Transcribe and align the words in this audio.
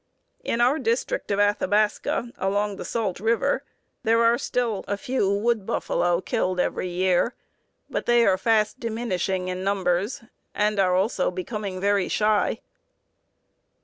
In 0.43 0.61
our 0.61 0.79
district 0.79 1.29
of 1.29 1.39
Athabasca, 1.39 2.31
along 2.39 2.77
the 2.77 2.85
Salt 2.85 3.19
River, 3.19 3.63
there 4.01 4.23
are 4.23 4.39
still 4.39 4.83
a 4.87 4.97
few 4.97 5.31
wood 5.31 5.63
buffalo 5.67 6.21
killed 6.21 6.59
every 6.59 6.87
year, 6.89 7.35
but 7.87 8.07
they 8.07 8.25
are 8.25 8.35
fast 8.35 8.79
diminishing 8.79 9.47
in 9.47 9.63
numbers 9.63 10.23
and 10.55 10.79
are 10.79 10.95
also 10.95 11.29
becoming 11.29 11.79
very 11.79 12.07
shy." 12.09 12.61